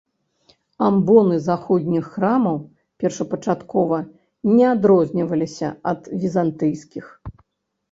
[0.85, 2.57] Амбоны заходніх храмаў
[3.05, 4.01] першапачаткова
[4.57, 7.05] не адрозніваліся ад візантыйскіх.